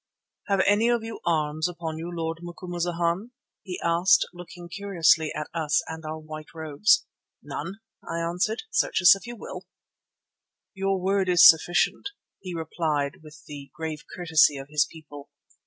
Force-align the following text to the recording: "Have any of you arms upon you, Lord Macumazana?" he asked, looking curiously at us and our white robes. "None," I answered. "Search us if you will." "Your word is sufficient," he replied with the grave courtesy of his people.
"Have 0.47 0.61
any 0.65 0.89
of 0.89 1.03
you 1.03 1.19
arms 1.27 1.67
upon 1.69 1.99
you, 1.99 2.09
Lord 2.11 2.39
Macumazana?" 2.41 3.27
he 3.61 3.79
asked, 3.83 4.25
looking 4.33 4.67
curiously 4.67 5.31
at 5.35 5.45
us 5.53 5.83
and 5.85 6.03
our 6.03 6.17
white 6.17 6.55
robes. 6.55 7.05
"None," 7.43 7.81
I 8.09 8.17
answered. 8.19 8.63
"Search 8.71 9.03
us 9.03 9.15
if 9.15 9.27
you 9.27 9.35
will." 9.35 9.67
"Your 10.73 10.99
word 10.99 11.29
is 11.29 11.47
sufficient," 11.47 12.09
he 12.39 12.55
replied 12.55 13.21
with 13.21 13.43
the 13.45 13.69
grave 13.75 14.05
courtesy 14.11 14.57
of 14.57 14.69
his 14.69 14.87
people. 14.91 15.29